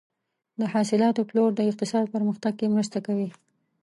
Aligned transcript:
د 0.59 0.61
حاصلاتو 0.73 1.27
پلور 1.29 1.49
د 1.55 1.59
اقتصاد 1.69 2.05
پرمختګ 2.15 2.53
کې 2.59 2.71
مرسته 2.75 2.97
کوي. 3.07 3.29